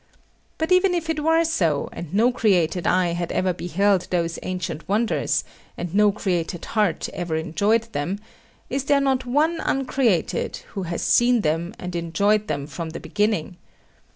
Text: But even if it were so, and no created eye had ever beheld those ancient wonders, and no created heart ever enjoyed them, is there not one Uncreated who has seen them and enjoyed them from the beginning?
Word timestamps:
But 0.57 0.71
even 0.71 0.95
if 0.95 1.11
it 1.11 1.23
were 1.23 1.43
so, 1.45 1.87
and 1.91 2.11
no 2.11 2.31
created 2.31 2.87
eye 2.87 3.09
had 3.13 3.31
ever 3.31 3.53
beheld 3.53 4.07
those 4.09 4.39
ancient 4.41 4.89
wonders, 4.89 5.43
and 5.77 5.93
no 5.93 6.11
created 6.11 6.65
heart 6.65 7.07
ever 7.13 7.35
enjoyed 7.35 7.83
them, 7.93 8.17
is 8.67 8.85
there 8.85 8.99
not 8.99 9.27
one 9.27 9.59
Uncreated 9.63 10.55
who 10.69 10.81
has 10.89 11.03
seen 11.03 11.41
them 11.41 11.75
and 11.77 11.95
enjoyed 11.95 12.47
them 12.47 12.65
from 12.65 12.89
the 12.89 12.99
beginning? 12.99 13.57